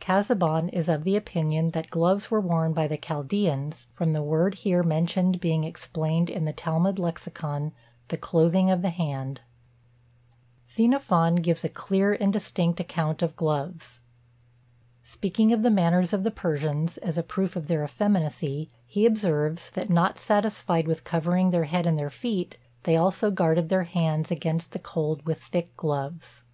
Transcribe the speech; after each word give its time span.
Casaubon 0.00 0.70
is 0.70 0.88
of 0.88 1.06
opinion 1.06 1.72
that 1.72 1.90
gloves 1.90 2.30
were 2.30 2.40
worn 2.40 2.72
by 2.72 2.86
the 2.88 2.96
Chaldeans, 2.96 3.88
from 3.92 4.14
the 4.14 4.22
word 4.22 4.54
here 4.54 4.82
mentioned 4.82 5.38
being 5.38 5.64
explained 5.64 6.30
in 6.30 6.46
the 6.46 6.52
Talmud 6.54 6.98
Lexicon, 6.98 7.72
the 8.08 8.16
clothing 8.16 8.70
of 8.70 8.80
the 8.80 8.88
hand. 8.88 9.42
Xenophon 10.66 11.34
gives 11.34 11.62
a 11.62 11.68
clear 11.68 12.14
and 12.14 12.32
distinct 12.32 12.80
account 12.80 13.20
of 13.20 13.36
gloves. 13.36 14.00
Speaking 15.02 15.52
of 15.52 15.62
the 15.62 15.68
manners 15.68 16.14
of 16.14 16.24
the 16.24 16.30
Persians, 16.30 16.96
as 16.96 17.18
a 17.18 17.22
proof 17.22 17.54
of 17.54 17.68
their 17.68 17.84
effeminacy, 17.84 18.70
he 18.86 19.04
observes, 19.04 19.68
that, 19.72 19.90
not 19.90 20.18
satisfied 20.18 20.88
with 20.88 21.04
covering 21.04 21.50
their 21.50 21.64
head 21.64 21.84
and 21.84 21.98
their 21.98 22.08
feet, 22.08 22.56
they 22.84 22.96
also 22.96 23.30
guarded 23.30 23.68
their 23.68 23.84
hands 23.84 24.30
against 24.30 24.70
the 24.70 24.78
cold 24.78 25.26
with 25.26 25.42
thick 25.42 25.76
gloves. 25.76 26.44